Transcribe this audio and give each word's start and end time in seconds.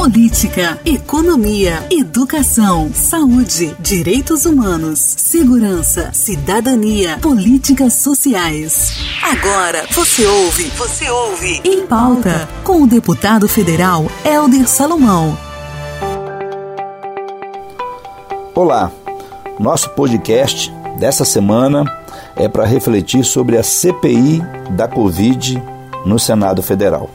política, 0.00 0.80
economia, 0.82 1.86
educação, 1.90 2.90
saúde, 2.94 3.76
direitos 3.78 4.46
humanos, 4.46 4.98
segurança, 4.98 6.10
cidadania, 6.14 7.18
políticas 7.18 7.96
sociais. 7.96 8.96
Agora 9.22 9.84
você 9.90 10.24
ouve, 10.24 10.64
você 10.70 11.10
ouve 11.10 11.60
em 11.62 11.86
pauta 11.86 12.48
com 12.64 12.82
o 12.82 12.86
deputado 12.86 13.46
federal 13.46 14.06
Helder 14.24 14.66
Salomão. 14.66 15.36
Olá, 18.54 18.90
nosso 19.58 19.90
podcast 19.90 20.72
dessa 20.98 21.26
semana 21.26 21.84
é 22.36 22.48
para 22.48 22.64
refletir 22.64 23.22
sobre 23.22 23.58
a 23.58 23.62
CPI 23.62 24.40
da 24.70 24.88
Covid 24.88 25.62
no 26.06 26.18
Senado 26.18 26.62
Federal. 26.62 27.10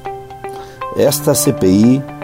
Esta 0.96 1.34
CPI 1.34 2.15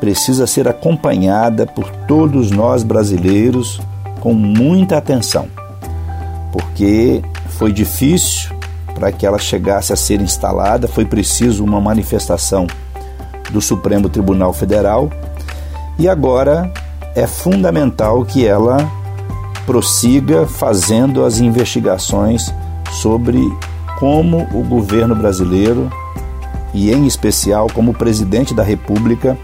precisa 0.00 0.46
ser 0.46 0.68
acompanhada 0.68 1.66
por 1.66 1.90
todos 2.06 2.50
nós 2.50 2.82
brasileiros 2.82 3.80
com 4.20 4.32
muita 4.32 4.96
atenção, 4.96 5.46
porque 6.52 7.22
foi 7.50 7.72
difícil 7.72 8.54
para 8.94 9.12
que 9.12 9.26
ela 9.26 9.38
chegasse 9.38 9.92
a 9.92 9.96
ser 9.96 10.20
instalada, 10.20 10.88
foi 10.88 11.04
preciso 11.04 11.62
uma 11.62 11.80
manifestação 11.80 12.66
do 13.50 13.60
Supremo 13.60 14.08
Tribunal 14.08 14.52
Federal 14.52 15.10
e 15.98 16.08
agora 16.08 16.72
é 17.14 17.26
fundamental 17.26 18.24
que 18.24 18.46
ela 18.46 18.90
prossiga 19.66 20.46
fazendo 20.46 21.24
as 21.24 21.38
investigações 21.38 22.52
sobre 22.90 23.40
como 23.98 24.46
o 24.52 24.62
governo 24.62 25.14
brasileiro 25.14 25.90
e 26.72 26.92
em 26.92 27.06
especial 27.06 27.66
como 27.72 27.92
o 27.92 27.94
presidente 27.94 28.54
da 28.54 28.62
República 28.62 29.36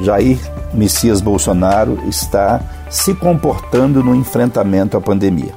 Jair 0.00 0.38
Messias 0.72 1.20
Bolsonaro 1.20 1.98
está 2.08 2.60
se 2.90 3.14
comportando 3.14 4.02
no 4.02 4.14
enfrentamento 4.14 4.96
à 4.96 5.00
pandemia. 5.00 5.54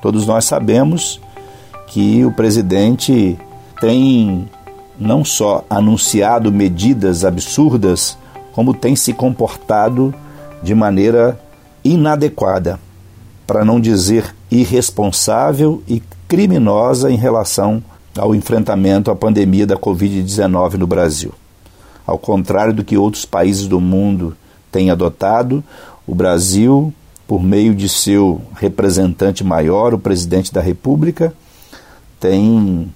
Todos 0.00 0.26
nós 0.26 0.44
sabemos 0.44 1.20
que 1.88 2.24
o 2.24 2.32
presidente 2.32 3.38
tem 3.80 4.48
não 4.98 5.24
só 5.24 5.64
anunciado 5.70 6.52
medidas 6.52 7.24
absurdas, 7.24 8.16
como 8.52 8.74
tem 8.74 8.96
se 8.96 9.12
comportado 9.12 10.14
de 10.62 10.74
maneira 10.74 11.38
inadequada, 11.84 12.78
para 13.46 13.64
não 13.64 13.80
dizer 13.80 14.34
irresponsável 14.50 15.82
e 15.86 16.02
criminosa 16.26 17.10
em 17.10 17.16
relação 17.16 17.82
ao 18.16 18.34
enfrentamento 18.34 19.10
à 19.10 19.16
pandemia 19.16 19.66
da 19.66 19.76
Covid-19 19.76 20.74
no 20.74 20.86
Brasil. 20.86 21.32
Ao 22.08 22.18
contrário 22.18 22.72
do 22.72 22.82
que 22.82 22.96
outros 22.96 23.26
países 23.26 23.66
do 23.66 23.78
mundo 23.78 24.34
têm 24.72 24.90
adotado, 24.90 25.62
o 26.06 26.14
Brasil, 26.14 26.90
por 27.26 27.42
meio 27.42 27.74
de 27.74 27.86
seu 27.86 28.40
representante 28.54 29.44
maior, 29.44 29.92
o 29.92 29.98
presidente 29.98 30.50
da 30.50 30.62
República, 30.62 31.34
tem 32.18 32.90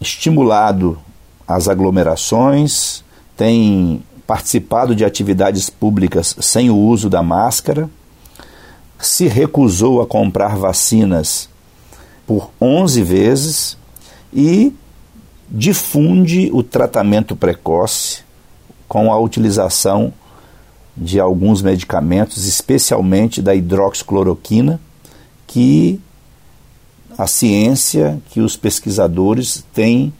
estimulado 0.00 0.98
as 1.46 1.68
aglomerações, 1.68 3.04
tem 3.36 4.02
participado 4.26 4.96
de 4.96 5.04
atividades 5.04 5.68
públicas 5.68 6.34
sem 6.40 6.70
o 6.70 6.76
uso 6.76 7.10
da 7.10 7.22
máscara, 7.22 7.90
se 8.98 9.26
recusou 9.26 10.00
a 10.00 10.06
comprar 10.06 10.56
vacinas 10.56 11.50
por 12.26 12.48
11 12.58 13.02
vezes 13.02 13.76
e 14.32 14.72
difunde 15.54 16.48
o 16.50 16.62
tratamento 16.62 17.36
precoce 17.36 18.22
com 18.88 19.12
a 19.12 19.18
utilização 19.18 20.10
de 20.96 21.20
alguns 21.20 21.60
medicamentos, 21.60 22.46
especialmente 22.46 23.42
da 23.42 23.54
hidroxicloroquina, 23.54 24.80
que 25.46 26.00
a 27.18 27.26
ciência, 27.26 28.18
que 28.30 28.40
os 28.40 28.56
pesquisadores 28.56 29.62
têm 29.74 30.12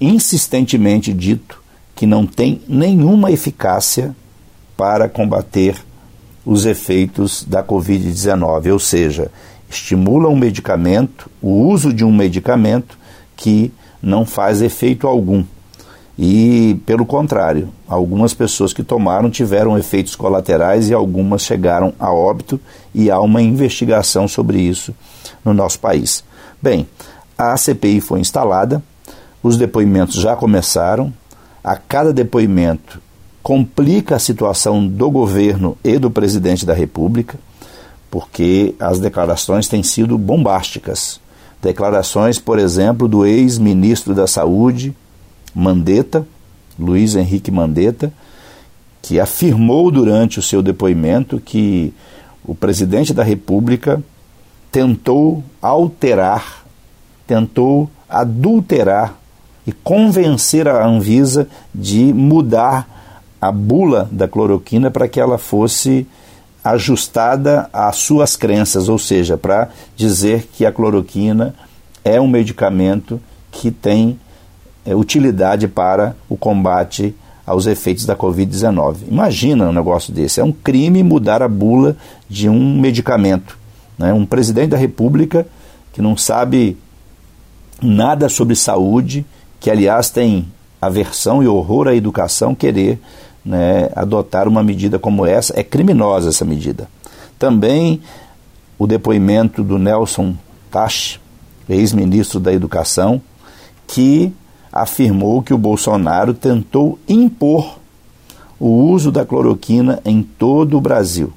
insistentemente 0.00 1.12
dito 1.12 1.62
que 1.94 2.04
não 2.04 2.26
tem 2.26 2.60
nenhuma 2.68 3.30
eficácia 3.30 4.14
para 4.76 5.08
combater 5.08 5.76
os 6.44 6.66
efeitos 6.66 7.44
da 7.44 7.62
Covid-19, 7.62 8.72
ou 8.72 8.78
seja, 8.78 9.30
estimula 9.70 10.28
um 10.28 10.36
medicamento, 10.36 11.30
o 11.40 11.68
uso 11.68 11.92
de 11.92 12.04
um 12.04 12.12
medicamento 12.12 12.98
que 13.36 13.72
não 14.02 14.24
faz 14.24 14.62
efeito 14.62 15.06
algum. 15.06 15.44
E, 16.18 16.80
pelo 16.86 17.04
contrário, 17.04 17.68
algumas 17.86 18.32
pessoas 18.32 18.72
que 18.72 18.82
tomaram 18.82 19.28
tiveram 19.28 19.76
efeitos 19.76 20.16
colaterais 20.16 20.88
e 20.88 20.94
algumas 20.94 21.42
chegaram 21.42 21.92
a 21.98 22.10
óbito, 22.10 22.58
e 22.94 23.10
há 23.10 23.20
uma 23.20 23.42
investigação 23.42 24.26
sobre 24.26 24.58
isso 24.58 24.94
no 25.44 25.52
nosso 25.52 25.78
país. 25.78 26.24
Bem, 26.60 26.86
a 27.36 27.54
CPI 27.56 28.00
foi 28.00 28.20
instalada, 28.20 28.82
os 29.42 29.58
depoimentos 29.58 30.14
já 30.14 30.34
começaram, 30.34 31.12
a 31.62 31.76
cada 31.76 32.12
depoimento 32.12 33.00
complica 33.42 34.16
a 34.16 34.18
situação 34.18 34.84
do 34.86 35.10
governo 35.10 35.76
e 35.84 35.98
do 35.98 36.10
presidente 36.10 36.66
da 36.66 36.74
República, 36.74 37.38
porque 38.10 38.74
as 38.80 38.98
declarações 38.98 39.68
têm 39.68 39.82
sido 39.82 40.16
bombásticas. 40.16 41.20
Declarações, 41.66 42.38
por 42.38 42.60
exemplo, 42.60 43.08
do 43.08 43.26
ex-ministro 43.26 44.14
da 44.14 44.28
Saúde, 44.28 44.94
Mandetta, 45.52 46.24
Luiz 46.78 47.16
Henrique 47.16 47.50
Mandetta, 47.50 48.12
que 49.02 49.18
afirmou 49.18 49.90
durante 49.90 50.38
o 50.38 50.42
seu 50.42 50.62
depoimento 50.62 51.40
que 51.40 51.92
o 52.44 52.54
presidente 52.54 53.12
da 53.12 53.24
República 53.24 54.00
tentou 54.70 55.42
alterar, 55.60 56.64
tentou 57.26 57.90
adulterar 58.08 59.18
e 59.66 59.72
convencer 59.72 60.68
a 60.68 60.86
Anvisa 60.86 61.48
de 61.74 62.12
mudar 62.14 63.26
a 63.40 63.50
bula 63.50 64.08
da 64.12 64.28
cloroquina 64.28 64.88
para 64.88 65.08
que 65.08 65.18
ela 65.18 65.36
fosse 65.36 66.06
ajustada 66.72 67.68
às 67.72 67.96
suas 67.96 68.34
crenças, 68.36 68.88
ou 68.88 68.98
seja, 68.98 69.36
para 69.36 69.68
dizer 69.96 70.48
que 70.52 70.66
a 70.66 70.72
cloroquina 70.72 71.54
é 72.04 72.20
um 72.20 72.26
medicamento 72.26 73.20
que 73.52 73.70
tem 73.70 74.18
é, 74.84 74.94
utilidade 74.94 75.68
para 75.68 76.16
o 76.28 76.36
combate 76.36 77.14
aos 77.46 77.66
efeitos 77.66 78.04
da 78.04 78.16
Covid-19. 78.16 78.96
Imagina 79.08 79.68
um 79.68 79.72
negócio 79.72 80.12
desse. 80.12 80.40
É 80.40 80.44
um 80.44 80.50
crime 80.50 81.04
mudar 81.04 81.40
a 81.40 81.48
bula 81.48 81.96
de 82.28 82.48
um 82.48 82.80
medicamento. 82.80 83.56
Né? 83.96 84.12
Um 84.12 84.26
presidente 84.26 84.70
da 84.70 84.76
República 84.76 85.46
que 85.92 86.02
não 86.02 86.16
sabe 86.16 86.76
nada 87.80 88.28
sobre 88.28 88.56
saúde, 88.56 89.24
que 89.60 89.70
aliás 89.70 90.10
tem 90.10 90.48
aversão 90.82 91.42
e 91.42 91.46
horror 91.46 91.86
à 91.86 91.94
educação, 91.94 92.54
querer 92.54 92.98
né, 93.46 93.88
adotar 93.94 94.48
uma 94.48 94.62
medida 94.62 94.98
como 94.98 95.24
essa. 95.24 95.58
É 95.58 95.62
criminosa 95.62 96.30
essa 96.30 96.44
medida. 96.44 96.88
Também 97.38 98.00
o 98.76 98.86
depoimento 98.86 99.62
do 99.62 99.78
Nelson 99.78 100.34
Tache, 100.70 101.20
ex-ministro 101.68 102.40
da 102.40 102.52
Educação, 102.52 103.22
que 103.86 104.32
afirmou 104.72 105.42
que 105.42 105.54
o 105.54 105.58
Bolsonaro 105.58 106.34
tentou 106.34 106.98
impor 107.08 107.78
o 108.58 108.68
uso 108.68 109.12
da 109.12 109.24
cloroquina 109.24 110.00
em 110.04 110.22
todo 110.22 110.76
o 110.76 110.80
Brasil. 110.80 111.32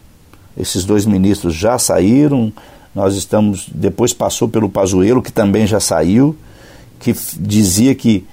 Esses 0.57 0.83
dois 0.83 1.05
ministros 1.05 1.53
já 1.53 1.77
saíram, 1.77 2.51
nós 2.93 3.15
estamos. 3.15 3.69
Depois 3.73 4.13
passou 4.13 4.49
pelo 4.49 4.69
Pazuello, 4.69 5.21
que 5.21 5.31
também 5.31 5.67
já 5.67 5.79
saiu, 5.79 6.35
que 6.99 7.15
dizia 7.39 7.93
que 7.95 8.25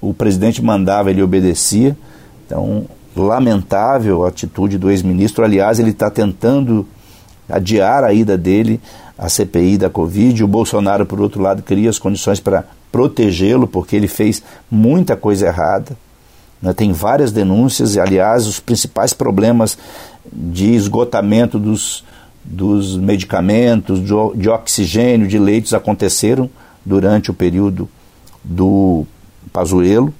o 0.00 0.12
presidente 0.12 0.62
mandava, 0.62 1.10
ele 1.10 1.22
obedecia. 1.22 1.96
Então, 2.44 2.86
lamentável 3.16 4.24
a 4.24 4.28
atitude 4.28 4.78
do 4.78 4.90
ex-ministro. 4.90 5.44
Aliás, 5.44 5.78
ele 5.78 5.90
está 5.90 6.10
tentando 6.10 6.86
adiar 7.48 8.04
a 8.04 8.12
ida 8.12 8.36
dele 8.38 8.80
à 9.16 9.28
CPI 9.28 9.78
da 9.78 9.90
Covid. 9.90 10.42
O 10.42 10.48
Bolsonaro, 10.48 11.06
por 11.06 11.20
outro 11.20 11.40
lado, 11.40 11.62
cria 11.62 11.90
as 11.90 11.98
condições 11.98 12.40
para 12.40 12.64
protegê-lo, 12.90 13.66
porque 13.66 13.96
ele 13.96 14.08
fez 14.08 14.42
muita 14.70 15.16
coisa 15.16 15.46
errada. 15.46 15.96
Né? 16.60 16.72
Tem 16.72 16.92
várias 16.92 17.32
denúncias, 17.32 17.94
e, 17.94 18.00
aliás, 18.00 18.46
os 18.46 18.60
principais 18.60 19.12
problemas 19.12 19.76
de 20.32 20.74
esgotamento 20.74 21.58
dos, 21.58 22.04
dos 22.44 22.96
medicamentos, 22.96 24.00
de, 24.34 24.48
oxigênio, 24.48 25.26
de 25.26 25.38
leitos 25.38 25.74
aconteceram 25.74 26.48
durante 26.84 27.30
o 27.30 27.34
período 27.34 27.88
do 28.44 29.06
Pazuello 29.52 30.12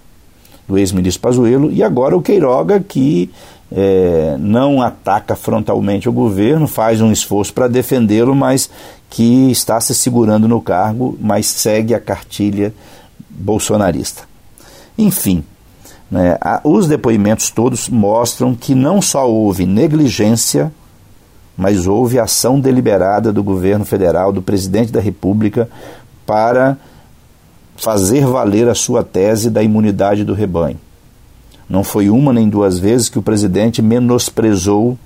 do 0.72 0.78
ex-ministro 0.78 1.20
Pazuello, 1.20 1.70
e 1.70 1.82
agora 1.82 2.16
o 2.16 2.22
Queiroga, 2.22 2.80
que 2.80 3.30
é, 3.70 4.36
não 4.38 4.80
ataca 4.80 5.36
frontalmente 5.36 6.08
o 6.08 6.12
governo, 6.12 6.66
faz 6.66 7.02
um 7.02 7.12
esforço 7.12 7.52
para 7.52 7.68
defendê-lo, 7.68 8.34
mas 8.34 8.70
que 9.10 9.50
está 9.50 9.78
se 9.80 9.94
segurando 9.94 10.48
no 10.48 10.62
cargo, 10.62 11.14
mas 11.20 11.46
segue 11.46 11.94
a 11.94 12.00
cartilha 12.00 12.72
bolsonarista. 13.28 14.22
Enfim, 14.96 15.44
Né? 16.10 16.36
Os 16.62 16.86
depoimentos 16.86 17.48
todos 17.50 17.88
mostram 17.88 18.54
que 18.54 18.74
não 18.74 19.00
só 19.00 19.26
houve 19.26 19.64
negligência, 19.64 20.70
mas 21.56 21.86
houve 21.86 22.18
ação 22.18 22.60
deliberada 22.60 23.32
do 23.32 23.42
governo 23.42 23.84
federal, 23.84 24.30
do 24.30 24.42
presidente 24.42 24.92
da 24.92 25.00
República, 25.00 25.70
para 26.26 26.76
fazer 27.82 28.24
valer 28.24 28.68
a 28.68 28.76
sua 28.76 29.02
tese 29.02 29.50
da 29.50 29.60
imunidade 29.60 30.24
do 30.24 30.34
rebanho. 30.34 30.78
Não 31.68 31.82
foi 31.82 32.08
uma 32.08 32.32
nem 32.32 32.48
duas 32.48 32.78
vezes 32.78 33.08
que 33.08 33.18
o 33.18 33.22
presidente 33.22 33.82
menosprezou 33.82 34.96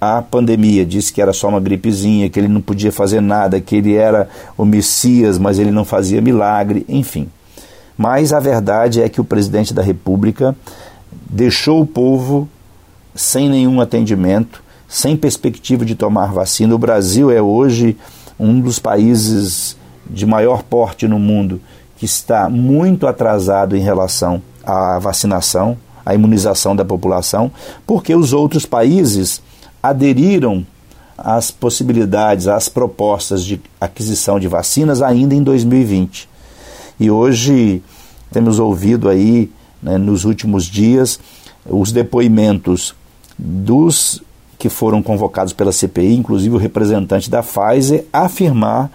a 0.00 0.20
pandemia, 0.20 0.84
disse 0.84 1.12
que 1.12 1.22
era 1.22 1.32
só 1.32 1.48
uma 1.48 1.60
gripezinha, 1.60 2.28
que 2.28 2.40
ele 2.40 2.48
não 2.48 2.60
podia 2.60 2.90
fazer 2.90 3.20
nada, 3.20 3.60
que 3.60 3.76
ele 3.76 3.94
era 3.94 4.28
o 4.58 4.64
Messias, 4.64 5.38
mas 5.38 5.60
ele 5.60 5.70
não 5.70 5.84
fazia 5.84 6.20
milagre, 6.20 6.84
enfim. 6.88 7.28
Mas 7.96 8.32
a 8.32 8.40
verdade 8.40 9.00
é 9.00 9.08
que 9.08 9.20
o 9.20 9.24
presidente 9.24 9.72
da 9.72 9.80
República 9.80 10.56
deixou 11.30 11.80
o 11.80 11.86
povo 11.86 12.48
sem 13.14 13.48
nenhum 13.48 13.80
atendimento, 13.80 14.60
sem 14.88 15.16
perspectiva 15.16 15.84
de 15.84 15.94
tomar 15.94 16.32
vacina. 16.32 16.74
O 16.74 16.78
Brasil 16.78 17.30
é 17.30 17.40
hoje 17.40 17.96
um 18.40 18.60
dos 18.60 18.80
países 18.80 19.76
de 20.08 20.26
maior 20.26 20.62
porte 20.62 21.06
no 21.08 21.18
mundo 21.18 21.60
que 21.96 22.04
está 22.04 22.48
muito 22.48 23.06
atrasado 23.06 23.76
em 23.76 23.80
relação 23.80 24.42
à 24.64 24.98
vacinação, 24.98 25.76
à 26.04 26.14
imunização 26.14 26.76
da 26.76 26.84
população, 26.84 27.50
porque 27.86 28.14
os 28.14 28.32
outros 28.32 28.66
países 28.66 29.40
aderiram 29.82 30.66
às 31.16 31.50
possibilidades, 31.50 32.46
às 32.46 32.68
propostas 32.68 33.44
de 33.44 33.60
aquisição 33.80 34.38
de 34.38 34.48
vacinas 34.48 35.00
ainda 35.00 35.34
em 35.34 35.42
2020. 35.42 36.28
E 37.00 37.10
hoje 37.10 37.82
temos 38.30 38.58
ouvido 38.58 39.08
aí, 39.08 39.50
né, 39.82 39.96
nos 39.96 40.24
últimos 40.24 40.66
dias, 40.66 41.18
os 41.64 41.92
depoimentos 41.92 42.94
dos 43.38 44.22
que 44.58 44.68
foram 44.68 45.02
convocados 45.02 45.52
pela 45.52 45.72
CPI, 45.72 46.14
inclusive 46.14 46.54
o 46.54 46.58
representante 46.58 47.30
da 47.30 47.42
Pfizer, 47.42 48.06
afirmar 48.12 48.90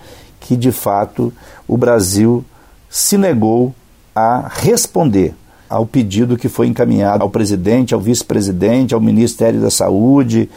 que 0.51 0.57
de 0.57 0.73
fato 0.73 1.31
o 1.65 1.77
Brasil 1.77 2.43
se 2.89 3.17
negou 3.17 3.73
a 4.13 4.51
responder 4.53 5.33
ao 5.69 5.85
pedido 5.85 6.35
que 6.35 6.49
foi 6.49 6.67
encaminhado 6.67 7.23
ao 7.23 7.29
presidente, 7.29 7.93
ao 7.93 8.01
vice-presidente, 8.01 8.93
ao 8.93 8.99
Ministério 8.99 9.61
da 9.61 9.71
Saúde, 9.71 10.49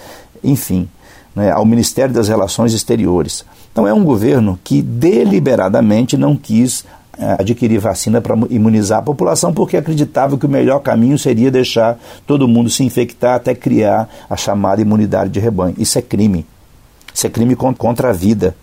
enfim, 0.43 0.89
né, 1.33 1.53
ao 1.53 1.65
Ministério 1.65 2.13
das 2.13 2.27
Relações 2.27 2.73
Exteriores. 2.73 3.45
Então 3.71 3.87
é 3.87 3.95
um 3.95 4.03
governo 4.03 4.59
que 4.65 4.83
deliberadamente 4.83 6.17
não 6.17 6.37
quis 6.37 6.85
é, 7.17 7.37
adquirir 7.39 7.79
vacina 7.79 8.21
para 8.21 8.37
imunizar 8.51 8.99
a 8.99 9.03
população 9.03 9.55
porque 9.55 9.77
acreditava 9.77 10.37
que 10.37 10.47
o 10.47 10.49
melhor 10.49 10.81
caminho 10.81 11.17
seria 11.17 11.53
deixar 11.53 11.97
todo 12.27 12.49
mundo 12.49 12.69
se 12.69 12.83
infectar 12.83 13.37
até 13.37 13.55
criar 13.55 14.09
a 14.29 14.37
chamada 14.37 14.83
imunidade 14.83 15.31
de 15.31 15.39
rebanho. 15.39 15.77
Isso 15.79 15.97
é 15.97 16.03
crime. 16.03 16.45
Isso 17.15 17.29
é 17.29 17.31
crime 17.31 17.55
contra 17.55 18.11
a 18.11 18.13
vida. 18.13 18.57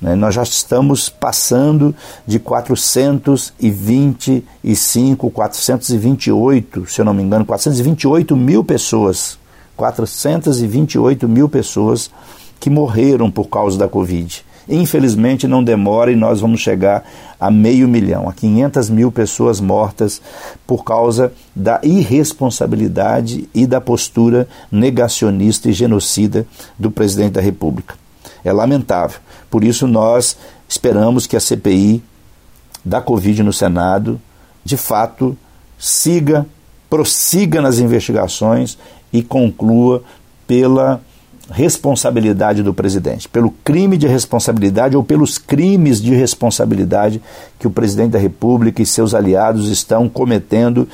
Né? 0.00 0.14
Nós 0.14 0.34
já 0.34 0.42
estamos 0.42 1.08
passando 1.08 1.94
de 2.26 2.38
425, 2.38 5.30
428, 5.30 6.86
se 6.86 7.00
eu 7.00 7.04
não 7.04 7.14
me 7.14 7.22
engano, 7.22 7.44
428 7.44 8.36
mil 8.36 8.64
pessoas. 8.64 9.38
428 9.76 11.28
mil 11.28 11.48
pessoas 11.48 12.10
que 12.58 12.68
morreram 12.68 13.30
por 13.30 13.48
causa 13.48 13.78
da 13.78 13.86
Covid. 13.86 14.44
Infelizmente 14.68 15.46
não 15.46 15.64
demora 15.64 16.12
e 16.12 16.16
nós 16.16 16.40
vamos 16.40 16.60
chegar 16.60 17.04
a 17.40 17.50
meio 17.50 17.88
milhão, 17.88 18.28
a 18.28 18.32
500 18.32 18.90
mil 18.90 19.10
pessoas 19.10 19.60
mortas 19.60 20.20
por 20.66 20.84
causa 20.84 21.32
da 21.56 21.80
irresponsabilidade 21.82 23.48
e 23.54 23.66
da 23.66 23.80
postura 23.80 24.46
negacionista 24.70 25.70
e 25.70 25.72
genocida 25.72 26.46
do 26.78 26.90
presidente 26.90 27.34
da 27.34 27.40
República. 27.40 27.94
É 28.48 28.52
lamentável. 28.52 29.20
Por 29.50 29.62
isso 29.62 29.86
nós 29.86 30.36
esperamos 30.66 31.26
que 31.26 31.36
a 31.36 31.40
CPI 31.40 32.02
da 32.82 33.00
Covid 33.00 33.42
no 33.42 33.52
Senado, 33.52 34.18
de 34.64 34.76
fato, 34.76 35.36
siga, 35.78 36.46
prossiga 36.88 37.60
nas 37.60 37.78
investigações 37.78 38.78
e 39.12 39.22
conclua 39.22 40.02
pela 40.46 41.00
responsabilidade 41.50 42.62
do 42.62 42.72
presidente, 42.72 43.28
pelo 43.28 43.50
crime 43.50 43.98
de 43.98 44.06
responsabilidade 44.06 44.96
ou 44.96 45.04
pelos 45.04 45.36
crimes 45.36 46.00
de 46.00 46.14
responsabilidade 46.14 47.22
que 47.58 47.66
o 47.66 47.70
presidente 47.70 48.12
da 48.12 48.18
República 48.18 48.80
e 48.80 48.86
seus 48.86 49.14
aliados 49.14 49.68
estão 49.68 50.08
cometendo 50.08 50.88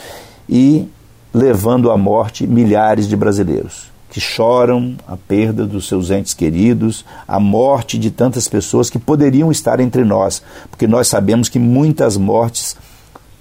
e 0.48 0.88
levando 1.32 1.90
à 1.90 1.96
morte 1.96 2.46
milhares 2.46 3.08
de 3.08 3.16
brasileiros 3.16 3.93
que 4.14 4.20
choram 4.20 4.94
a 5.08 5.16
perda 5.16 5.66
dos 5.66 5.88
seus 5.88 6.08
entes 6.08 6.34
queridos, 6.34 7.04
a 7.26 7.40
morte 7.40 7.98
de 7.98 8.12
tantas 8.12 8.46
pessoas 8.46 8.88
que 8.88 8.96
poderiam 8.96 9.50
estar 9.50 9.80
entre 9.80 10.04
nós, 10.04 10.40
porque 10.70 10.86
nós 10.86 11.08
sabemos 11.08 11.48
que 11.48 11.58
muitas 11.58 12.16
mortes 12.16 12.76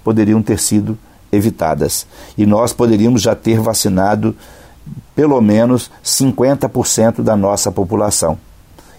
poderiam 0.02 0.42
ter 0.42 0.58
sido 0.58 0.98
evitadas 1.30 2.08
e 2.36 2.44
nós 2.44 2.72
poderíamos 2.72 3.22
já 3.22 3.36
ter 3.36 3.60
vacinado 3.60 4.34
pelo 5.14 5.40
menos 5.40 5.92
50% 6.04 7.22
da 7.22 7.36
nossa 7.36 7.70
população. 7.70 8.36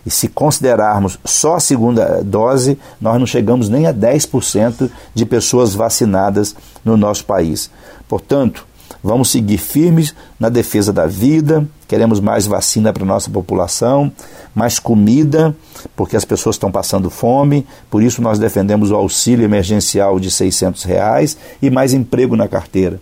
E 0.06 0.10
se 0.10 0.30
considerarmos 0.30 1.20
só 1.26 1.56
a 1.56 1.60
segunda 1.60 2.24
dose, 2.24 2.80
nós 3.02 3.20
não 3.20 3.28
chegamos 3.28 3.68
nem 3.68 3.86
a 3.86 3.94
10% 3.94 4.90
de 5.14 5.26
pessoas 5.26 5.76
vacinadas 5.76 6.56
no 6.86 6.96
nosso 6.96 7.26
país. 7.26 7.70
Portanto, 8.08 8.66
vamos 9.06 9.30
seguir 9.30 9.60
firmes 9.60 10.16
na 10.40 10.50
defesa 10.50 10.92
da 10.92 11.06
vida, 11.06 11.64
queremos 11.88 12.20
mais 12.20 12.48
vacina 12.48 12.92
para 12.92 13.06
nossa 13.06 13.30
população, 13.30 14.12
mais 14.56 14.80
comida, 14.80 15.56
porque 15.96 16.18
as 16.18 16.26
pessoas 16.26 16.56
estão 16.56 16.72
passando 16.72 17.12
fome, 17.12 17.68
por 17.88 18.02
isso 18.02 18.20
nós 18.20 18.40
defendemos 18.40 18.90
o 18.90 18.96
auxílio 18.96 19.46
emergencial 19.46 20.20
de 20.20 20.32
600 20.32 20.84
reais 20.86 21.38
e 21.62 21.70
mais 21.70 21.94
emprego 21.94 22.36
na 22.36 22.48
carteira. 22.48 23.00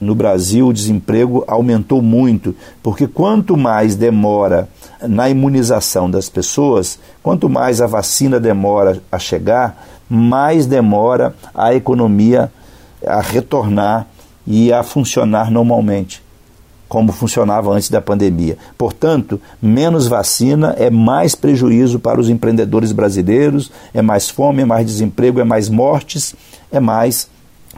No 0.00 0.14
Brasil 0.14 0.68
o 0.68 0.72
desemprego 0.72 1.42
aumentou 1.48 2.00
muito, 2.00 2.54
porque 2.80 3.08
quanto 3.08 3.56
mais 3.56 3.96
demora 3.96 4.68
na 5.02 5.28
imunização 5.28 6.08
das 6.08 6.28
pessoas, 6.28 6.96
quanto 7.24 7.48
mais 7.48 7.80
a 7.80 7.88
vacina 7.88 8.38
demora 8.38 9.02
a 9.10 9.18
chegar, 9.18 9.84
mais 10.08 10.64
demora 10.64 11.34
a 11.52 11.74
economia 11.74 12.52
a 13.04 13.20
retornar 13.20 14.06
e 14.46 14.72
a 14.72 14.82
funcionar 14.82 15.50
normalmente, 15.50 16.22
como 16.88 17.12
funcionava 17.12 17.70
antes 17.70 17.88
da 17.88 18.00
pandemia. 18.00 18.58
Portanto, 18.76 19.40
menos 19.60 20.06
vacina 20.06 20.74
é 20.78 20.90
mais 20.90 21.34
prejuízo 21.34 21.98
para 21.98 22.20
os 22.20 22.28
empreendedores 22.28 22.92
brasileiros, 22.92 23.70
é 23.92 24.02
mais 24.02 24.28
fome, 24.28 24.62
é 24.62 24.64
mais 24.64 24.86
desemprego, 24.86 25.40
é 25.40 25.44
mais 25.44 25.68
mortes, 25.68 26.34
é 26.70 26.78
mais 26.78 27.28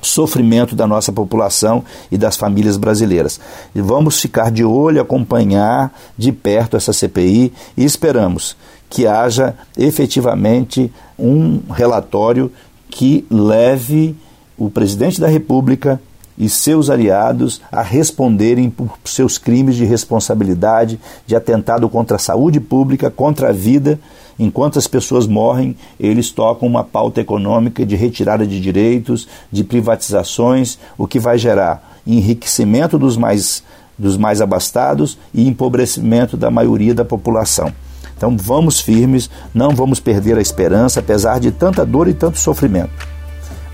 sofrimento 0.02 0.76
da 0.76 0.87
nossa 0.87 1.12
população 1.12 1.85
e 2.11 2.18
das 2.18 2.37
famílias 2.37 2.76
brasileiras. 2.76 3.40
E 3.75 3.80
vamos 3.80 4.20
ficar 4.20 4.50
de 4.50 4.64
olho, 4.64 5.00
acompanhar 5.00 5.92
de 6.16 6.32
perto 6.32 6.76
essa 6.76 6.92
CPI 6.92 7.52
e 7.76 7.85
esperamos 7.85 8.56
que 8.88 9.06
haja 9.06 9.54
efetivamente 9.76 10.92
um 11.18 11.61
relatório 11.70 12.52
que 12.88 13.26
leve 13.30 14.16
o 14.56 14.70
presidente 14.70 15.20
da 15.20 15.28
República 15.28 16.00
e 16.38 16.48
seus 16.48 16.90
aliados 16.90 17.60
a 17.70 17.82
responderem 17.82 18.68
por 18.70 18.90
seus 19.04 19.38
crimes 19.38 19.76
de 19.76 19.84
responsabilidade, 19.84 21.00
de 21.26 21.34
atentado 21.34 21.88
contra 21.88 22.16
a 22.16 22.20
saúde 22.20 22.60
pública, 22.60 23.10
contra 23.10 23.50
a 23.50 23.52
vida 23.52 23.98
Enquanto 24.38 24.78
as 24.78 24.86
pessoas 24.86 25.26
morrem, 25.26 25.76
eles 25.98 26.30
tocam 26.30 26.68
uma 26.68 26.84
pauta 26.84 27.20
econômica 27.20 27.86
de 27.86 27.96
retirada 27.96 28.46
de 28.46 28.60
direitos, 28.60 29.26
de 29.50 29.64
privatizações, 29.64 30.78
o 30.98 31.06
que 31.06 31.18
vai 31.18 31.38
gerar 31.38 31.98
enriquecimento 32.06 32.98
dos 32.98 33.16
mais, 33.16 33.64
dos 33.98 34.16
mais 34.16 34.42
abastados 34.42 35.18
e 35.32 35.48
empobrecimento 35.48 36.36
da 36.36 36.50
maioria 36.50 36.94
da 36.94 37.04
população. 37.04 37.72
Então 38.16 38.36
vamos 38.36 38.80
firmes, 38.80 39.30
não 39.54 39.70
vamos 39.70 40.00
perder 40.00 40.36
a 40.36 40.42
esperança, 40.42 41.00
apesar 41.00 41.40
de 41.40 41.50
tanta 41.50 41.84
dor 41.84 42.06
e 42.06 42.14
tanto 42.14 42.38
sofrimento. 42.38 43.15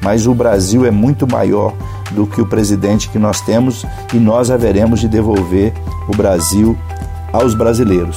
Mas 0.02 0.26
o 0.26 0.34
Brasil 0.34 0.84
é 0.84 0.90
muito 0.90 1.26
maior 1.26 1.72
do 2.10 2.26
que 2.26 2.40
o 2.40 2.46
presidente 2.46 3.08
que 3.08 3.18
nós 3.18 3.40
temos 3.40 3.86
e 4.12 4.18
nós 4.18 4.50
haveremos 4.50 5.00
de 5.00 5.08
devolver 5.08 5.72
o 6.08 6.16
Brasil 6.16 6.76
aos 7.32 7.54
brasileiros. 7.54 8.16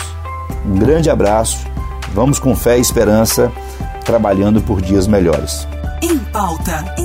Um 0.66 0.80
grande 0.80 1.10
abraço 1.10 1.76
Vamos 2.16 2.40
com 2.40 2.56
fé 2.56 2.78
e 2.78 2.82
esperança, 2.82 3.52
trabalhando 4.06 4.62
por 4.62 4.82
dias 4.82 5.06
melhores. 5.06 5.68
Em 6.02 6.18
pauta. 6.18 6.96